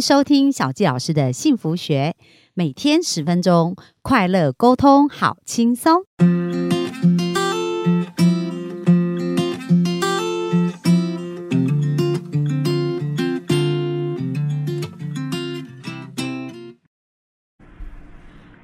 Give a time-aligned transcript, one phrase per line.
[0.00, 2.14] 收听小纪老师的幸福学，
[2.54, 6.04] 每天十分钟，快乐沟通，好轻松。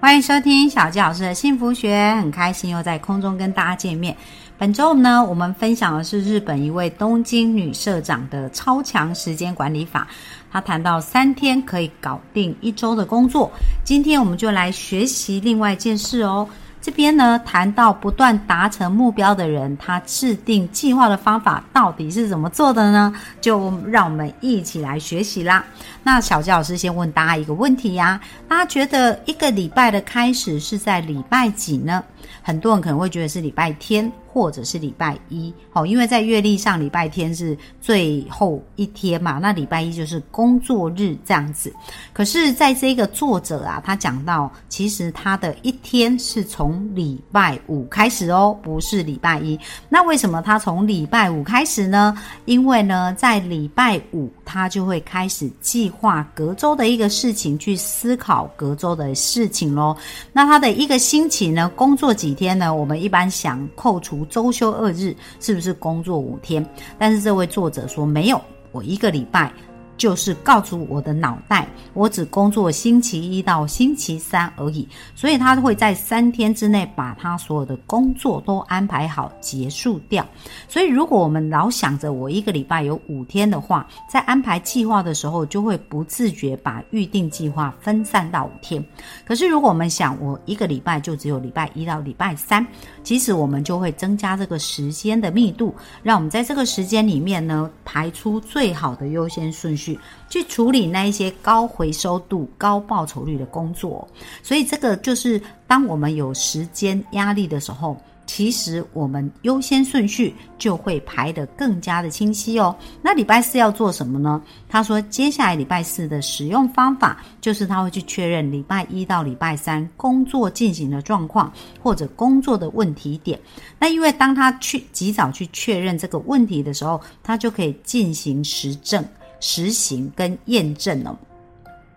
[0.00, 4.16] 欢迎收听小纪老师的幸福学，很开心又在空中跟大家见面。
[4.56, 10.06] 本周呢，我们分享的是日本一位东京女社长的超强时间管理法。
[10.54, 13.50] 他谈到三天可以搞定一周的工作。
[13.82, 16.48] 今天我们就来学习另外一件事哦。
[16.80, 23.12] 这边呢，谈到不断达成目标的人，他制定计划的方法到底是怎么做的呢？
[23.40, 25.64] 就让我们一起来学习啦。
[26.04, 32.04] 那小杰老师先问大家一个问题呀：大家觉得一个礼拜的开始是在礼拜几呢？
[32.42, 34.10] 很多人可能会觉得是礼拜天。
[34.34, 41.72] 或者是礼拜一，好，因为在月历上礼拜天是最后一天嘛，那礼拜一就是工作日这样子。
[42.12, 49.56] 可是，在这个作者啊，他讲到，其实他的一天是从礼拜五开始哦，不是礼拜一。
[49.88, 52.20] 那为什么他从礼拜五开始呢？
[52.44, 59.96] 因为呢，在礼拜五他就会开始计划隔周的一个事情，去思考隔周的事情喽。
[60.32, 62.74] 那他的一个星期呢，工作几天呢？
[62.74, 64.24] 我们一般想扣除。
[64.26, 66.64] 周休二日是不是工作五天？
[66.98, 68.40] 但是这位作者说没有，
[68.72, 69.52] 我一个礼拜。
[69.96, 80.26] 就是告诉我的脑袋，我只工作星期一到星期三而已，所以他会在三天之内把他所有的工作都安排好结束掉。
[80.68, 88.84] 所以如果我们老想着我一个礼拜有五天的话，在安排计划的时候就会不自觉把预定计划分散到五天。
[89.24, 92.66] 可是如果我们想我一个礼拜就只有礼拜一到礼拜三，
[93.02, 99.83] 其实我们就会增加这个时间的密度，让我们在这个时间里面呢排出最好的优先顺序。
[99.84, 99.98] 去
[100.30, 104.06] 去处理那一些高回收度、高报酬率的工作，
[104.42, 107.96] 所以这个就是当我们有时间压力的时候。
[108.26, 112.74] 其实我们优先顺序就会排得更加的清晰哦。
[113.02, 114.42] 那礼拜四要做什么呢？
[114.66, 123.38] 他说，接下来礼拜四的使用方法就是他会去确认礼拜一到礼拜三工作进行的状况或者工作的问题点。
[123.78, 129.04] 那因为当他去及早去确认这个问题的时候，他就可以进行实证、
[129.44, 131.18] 实行跟验证了。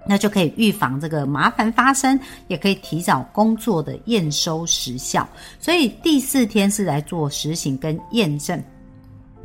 [0.05, 2.19] 那就可以预防这个麻烦发生，
[2.49, 5.27] 也可以提早工作的验收时效。
[5.59, 8.61] 所以第四天是来做实行跟验证。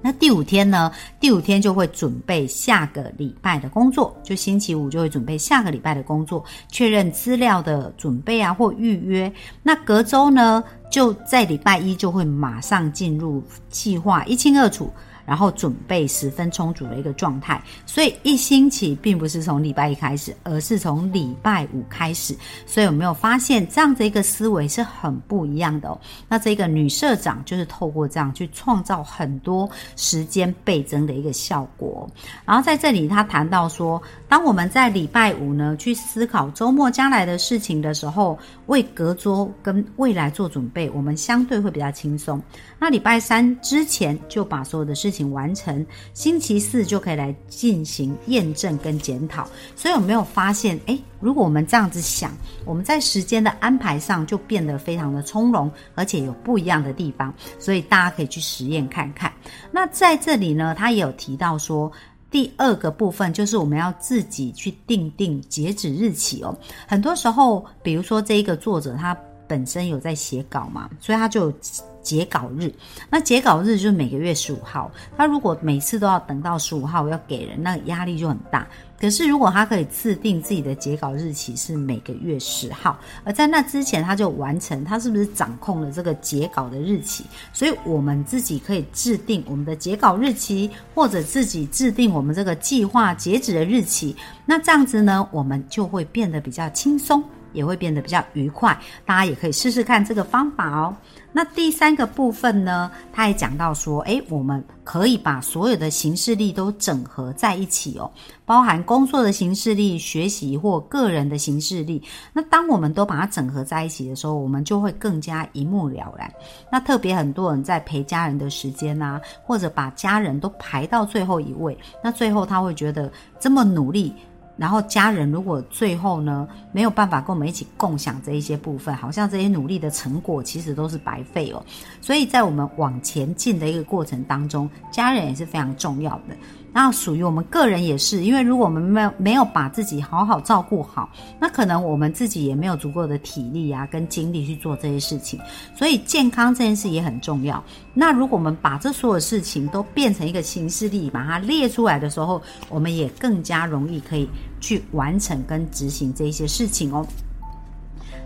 [0.01, 0.91] 那第五天呢？
[1.21, 9.33] 第五天就会准备下个礼拜的工作，就星期五就会准备下个礼拜的工作，确认资料的准备啊或预约。
[9.63, 14.93] 那隔周呢，就在礼拜一就会马上进入计划，一清二楚。
[15.33, 22.37] 然后准备十分充足的一个状态，所以一星期并不是从礼拜一开始，而是从礼拜五开始。
[22.67, 25.99] 所以有没有发现这样的一个思维是很不一样的哦？
[26.29, 29.67] 那这个女社长就是透过这样去创造很多
[29.97, 32.07] 时间倍增的一个效果。
[32.45, 42.39] 然后在这里，她谈到说，当我们在礼拜五呢去思考周末将来的事情的时候，为隔周跟未来做准备，我们相对会比较轻松。
[42.79, 49.49] 那礼拜三之前就把所有的事情完成，星期四就可以来进行验证跟检讨。
[49.77, 52.33] 所以有没有发现，诶，如果我们这样子想，
[52.65, 57.33] 我们在时间的安排上就变得非常的从容，而且有不一样的地方。
[57.59, 59.33] 所以大家可以去实验看看。
[59.71, 61.91] 那在这里呢，他也有提到说，
[62.31, 66.57] 第二个部分就是我们要自己去定定截止日期哦。
[66.87, 69.15] 很多时候，比如说这一个作者他
[69.53, 71.55] 本身有在写稿嘛，所以他就有。
[72.03, 72.69] 截稿日，
[73.09, 74.91] 那截稿日就是每个月十五号。
[75.17, 78.67] 他如果每次都要等到十五号要给人，那压力就很大。
[79.01, 87.25] 可是如果他可以制定自己的截稿日期是每个月十号，而在那之前他就完成，他是不是掌控了这个截稿的日期？
[87.53, 94.17] 所以我们自己可以制定我们的截稿日期，或者自己制定我们这个计划截止的日期。
[94.45, 97.23] 那这样子呢，我们就会变得比较轻松。
[97.53, 100.97] 也会变得比较愉快，大家也可以试试看这个方法哦。
[101.35, 108.11] 那第三个部分呢，他也讲到说，诶，我们可以把所有的形式力都整合在一起哦，
[108.45, 112.03] 包含工作的形式力、学习或个人的形式力。
[112.35, 116.31] 那当我们都把它整合在一起的时候，我们就会更加一目了然。
[116.71, 123.11] 那特别很多人在陪家人的时间啊，或者把家人都排到最后一位，那最后他会觉得
[123.41, 124.15] 这么努力。
[124.57, 131.65] 然后家人如果最后呢没有办法跟我们一起共享这一些部分，好像这些努力的成果其实都是白费哦。
[132.01, 136.37] 所以在我们往前进的一个过程当中，家人也是非常重要的。
[136.75, 145.39] 那属于我们个人也是，因为如果我们没有没有把自己好好照顾好，那可能我们自己也没有足够的体力啊跟精力去做这些事情。
[145.75, 147.63] 所以健康这件事也很重要。
[147.95, 154.29] 那如果我们把这所有事情都变成一个形式力，把它列出来的时候，我们也更加容易可以
[154.61, 157.07] 去完成跟执行这些事情哦。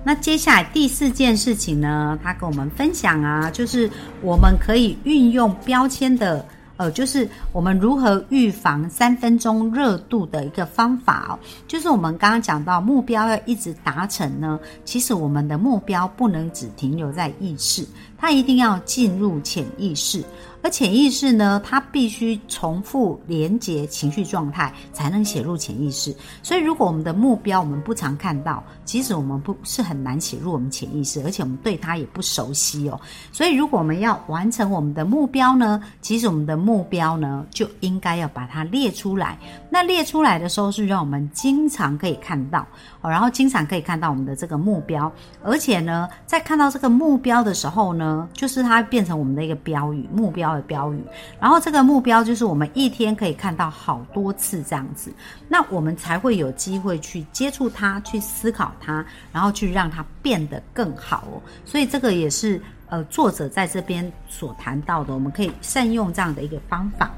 [0.04, 3.90] 那接下来第四件事情呢，他跟我们分享啊，就是
[4.22, 6.46] 我们可以运用标签的，
[6.76, 11.38] 呃，就是我们如何预防三分钟热度的一个方法哦。
[11.67, 17.87] 就是我们刚刚讲到目标要一直达成呢，其实我们的目标不能只停留在意识，
[18.19, 20.23] 它一定要进入潜意识。
[20.66, 26.12] 而潜意识呢，它必须重复连接情绪状态，才能写入潜意识。
[26.42, 33.00] 所以，如果我们的目标我们不常看到，其实我们不是很难写入我们潜意识，而且我们对它也不熟悉哦。
[33.30, 39.38] 所以，如果我们要完成我们的目标呢，其实我们的目标呢，就应该要把它列出来。
[39.70, 42.66] 那列出来的时候，是让我们经常可以看到
[43.02, 45.12] 哦，然后经常可以看到我们的这个目标，
[45.44, 50.56] 而且呢，在看到这个目标的时候呢，就是它变成我们的一个标语目标。
[50.56, 51.00] 的标语，
[51.38, 55.12] 然后这个目标就是我们一天可以看到好多次这样子，
[55.49, 61.41] 那我们才会有机会去接触它，去思考它，然后去让它变得更好哦。
[61.64, 67.11] 所以这个也是呃作者在这边所谈到的，我们可以善用这样的一个方法。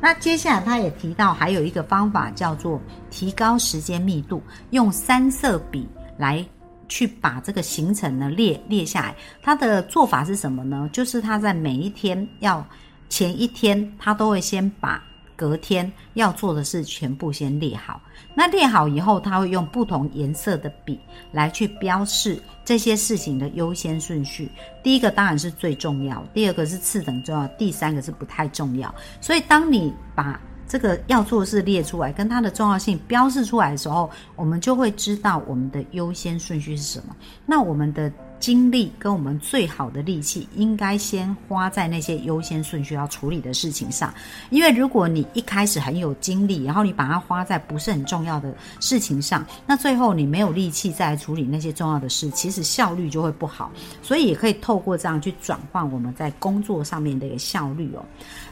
[0.00, 2.80] 那接下来他也提到还有一个方法叫做
[3.10, 6.44] 提高时间密度，用三色笔来。
[6.92, 10.90] 去把这个行程呢列列下来，他的做法是什么呢？
[10.92, 12.62] 就是他在每一天要
[13.08, 15.02] 前一天，他都会先把
[15.34, 17.98] 隔天要做的事全部先列好。
[18.34, 21.00] 那列好以后，他会用不同颜色的笔
[21.32, 24.50] 来去标示这些事情的优先顺序。
[24.82, 28.94] 第一个当然是最重要，第二个是次等重要，第三个是不太重要。
[29.18, 30.38] 所以当你把
[30.72, 37.14] 这个要做事列出来，跟它的重要性标示出来的时候，我们就会知道我们的优先顺序是什么。
[37.44, 38.10] 那我们的。
[38.42, 44.12] 精力跟我们最好的力气，应该先花在那些优先顺序要处理的事情上。
[44.50, 53.70] 因为如果你一开始很有精力，然后你把它花在不是很重要的事情上，那最后你没有力气再来处理那些重要的事，其实效率就会不好。
[54.02, 58.04] 所以也可以透过这样去转换我们在工作上面的一个效率哦。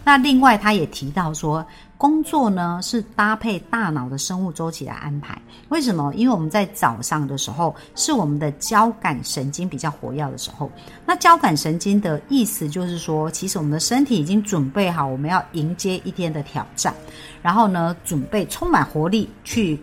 [0.05, 1.67] 那另外他也提到说。
[2.01, 5.39] 工作呢是搭配大脑的生物周期来安排，
[5.69, 6.11] 为什么？
[6.15, 10.71] 因为我们在早上的时候是我们的交感神经比较活跃的时候。
[11.05, 16.95] 那交感神经的意思就是说，其实我们的身体已经准备好，我们要迎接一天的挑战，
[17.43, 19.79] 然后呢，准备充满活力去。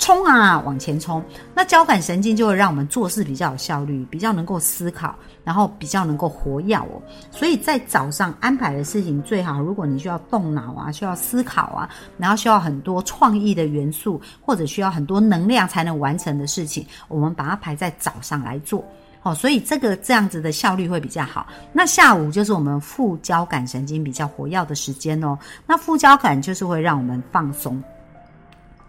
[0.00, 1.22] 冲啊，往前冲！
[1.54, 5.14] 那交感神经就会让我们做事比较有效率，比较能够思考，
[5.44, 7.02] 然后比较能够活跃哦。
[7.30, 18.82] 所以在早上安排的事情最好，如果你需要动脑啊，需要思考啊，然后需要很多创意的元素，或者需要很多能量才能完成的事情，我们把它排在早上来做
[19.22, 19.34] 哦。
[19.34, 21.46] 所以这个这样子的效率会比较好。
[21.74, 25.38] 那下午就是我们副交感神经比较活跃的时间哦。
[25.66, 27.80] 那副交感就是会让我们放松，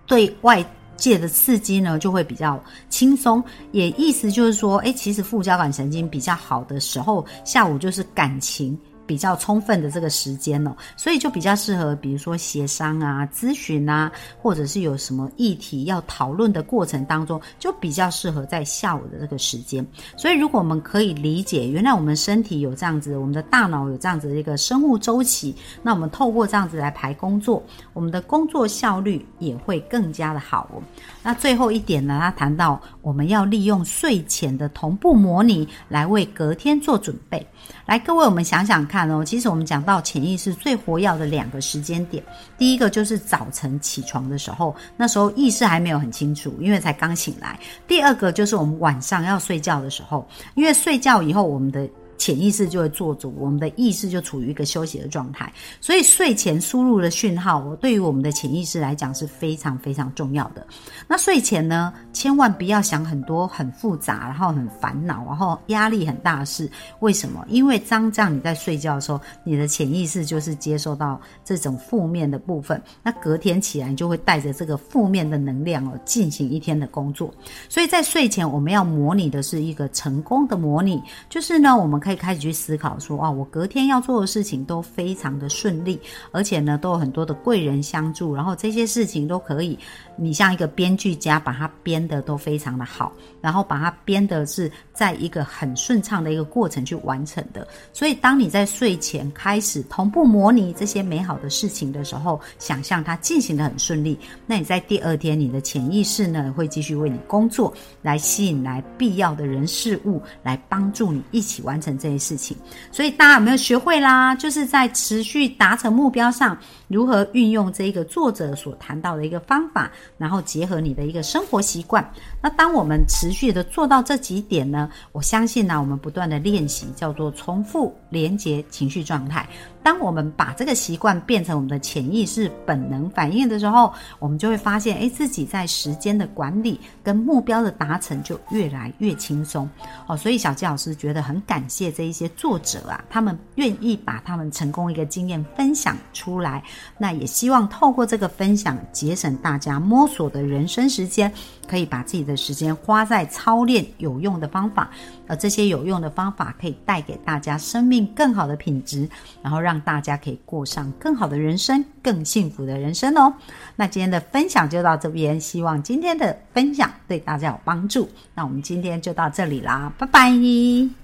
[0.07, 0.65] 对外。
[1.01, 8.77] 借的刺激呢，就会比较轻松，也意思就是说，哎，其实副交感神经比较好的时候，下午就是感情。
[9.05, 14.11] 比较充分的这个时间哦，所以就比较适合，比如说协商啊、咨询啊，
[14.41, 19.85] 或者是有什么议题要讨论的过程当中，就比较适合在下午的这个时间。
[20.15, 27.61] 所以，如果我们可以理解，原来我们身体有这样子，我们的大脑有这样子的一个生物周期，那我们透过这样子来排工作，
[27.93, 30.81] 我们的工作效率也会更加的好哦。
[31.23, 37.45] 那最后一点呢，他谈到我们要利用睡前的同步模拟来为隔天做准备。
[37.85, 39.23] 来，各位，我们想想看哦。
[39.23, 42.21] 其实我们讲到潜意识最活跃的两个时间点，
[42.57, 47.57] 第一个就是早晨起床的时候，那时候意识还没有很清楚，因为才刚醒来；
[47.87, 51.89] 第二个就是我们晚上要睡觉的时候，因为睡觉以后我们的。
[52.21, 60.63] 潜意识就会做主，我们的意识就处于一个休息的状态，所以睡前输入的讯号，对于我们的潜意识来讲是非常非常重要的。
[61.07, 66.69] 那睡前呢，千万不要想很多很复杂，然后很烦恼，然后压力很大的事。
[66.99, 67.43] 为什么？
[67.49, 77.33] 因为当这样你在睡觉的时候，你的潜意识就是接受到这种负面的部分，那隔天起来就会带着这个负面的能量哦，进行一天的工作。
[77.67, 82.10] 所以在睡前我们要模拟的是一个成功的模拟，就是呢，我们可以。
[82.11, 85.99] 可以开始去思考说，哇，我隔天要做的事情都非常的顺利，
[86.31, 89.79] 而且呢，都有很多的贵人相助，然后这些事情都可以，
[90.17, 97.65] 你像一个编剧家把它编的都非常的好，然后把它编的是在一个很顺畅的一个过程去完成的。
[97.93, 112.57] 所以，当你在睡前开始同步模拟这些美好的事情的时候，想象它进行的很顺利，那你在第二天，你的潜意识呢会继续为你工作，来吸引来必要的人事物，来帮助你一起完成这些事情。
[112.91, 114.33] 所以，大家有没有学会啦？
[114.35, 122.03] 就是在持续达成目标上，如何运用这个作者所谈到的一个方法，然后结合你的一个生活习惯。
[122.41, 129.47] 那当我们持续的做到这几点呢，我相信呢，我们不断的练习叫做重复连接情绪状态。
[129.83, 139.69] 当我们把这个习惯变成我们的潜意识本能反应的时候，我们就会发现，哎，自己在时间的管理跟目标的达成就越来越轻松。
[140.07, 146.63] 哦，所以小纪老师觉得很感谢这一些作者啊，他们愿意把他们成功一个经验分享出来。
[146.97, 151.31] 那也希望透过这个分享，节省大家摸索的人生时间，
[151.67, 154.89] 可以把自己的时间花在操练有用的方法。
[155.27, 159.07] 而这些有用的方法可以带给大家生命更好的品质，
[159.41, 163.33] 然后让让大家可以过上更好的人生、更幸福的人生哦。
[163.77, 168.09] 那今天的分享就到这边，希望今天的分享对大家有帮助。
[168.35, 171.00] 那我们今天就到这里啦，拜拜。